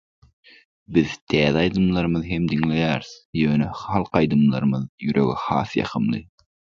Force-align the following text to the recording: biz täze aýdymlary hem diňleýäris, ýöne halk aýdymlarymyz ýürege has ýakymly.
biz 0.95 1.11
täze 1.33 1.59
aýdymlary 1.63 2.21
hem 2.29 2.47
diňleýäris, 2.53 3.11
ýöne 3.41 3.67
halk 3.81 4.17
aýdymlarymyz 4.23 4.87
ýürege 5.09 5.37
has 5.43 5.77
ýakymly. 5.83 6.23